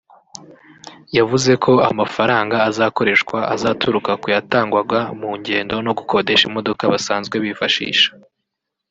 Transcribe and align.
yavuze 1.17 1.51
ko 1.63 1.71
amafaranga 1.89 2.55
azakoreshwa 2.69 3.37
azaturuka 3.55 4.11
ku 4.21 4.27
yatangwaga 4.35 4.99
mu 5.19 5.29
ngendo 5.39 5.75
no 5.85 5.91
gukodesha 5.99 6.43
imodoka 6.49 6.83
basanzwe 6.93 7.35
bifashisha 7.45 8.09